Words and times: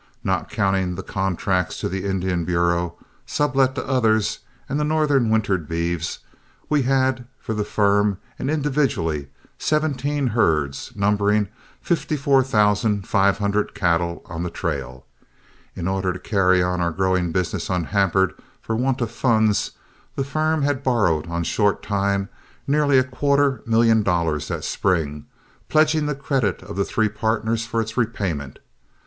Not 0.23 0.49
counting 0.49 0.95
the 0.95 1.03
contracts 1.03 1.79
to 1.79 1.87
the 1.87 2.05
Indian 2.05 2.43
Bureau, 2.43 2.95
sublet 3.27 3.75
to 3.75 3.85
others, 3.85 4.39
and 4.67 4.79
the 4.79 4.83
northern 4.83 5.29
wintered 5.29 5.69
beeves, 5.69 6.17
we 6.69 6.81
had, 6.81 7.27
for 7.37 7.53
the 7.53 7.63
firm 7.63 8.17
and 8.39 8.49
individually, 8.49 9.27
seventeen 9.59 10.25
herds, 10.25 10.91
numbering 10.95 11.49
fifty 11.83 12.17
four 12.17 12.41
thousand 12.41 13.07
five 13.07 13.37
hundred 13.37 13.75
cattle 13.75 14.23
on 14.25 14.41
the 14.41 14.49
trail. 14.49 15.05
In 15.75 15.87
order 15.87 16.11
to 16.11 16.17
carry 16.17 16.63
on 16.63 16.81
our 16.81 16.89
growing 16.91 17.31
business 17.31 17.69
unhampered 17.69 18.33
for 18.59 18.75
want 18.75 19.01
of 19.01 19.11
funds, 19.11 19.69
the 20.15 20.23
firm 20.23 20.63
had 20.63 20.81
borrowed 20.83 21.27
on 21.27 21.43
short 21.43 21.83
time 21.83 22.27
nearly 22.65 22.97
a 22.97 23.03
quarter 23.03 23.61
million 23.67 24.01
dollars 24.01 24.47
that 24.47 24.63
spring, 24.63 25.27
pledging 25.69 26.07
the 26.07 26.15
credit 26.15 26.63
of 26.63 26.75
the 26.75 26.85
three 26.85 27.07
partners 27.07 27.67
for 27.67 27.79
its 27.79 27.95
repayment. 27.97 28.57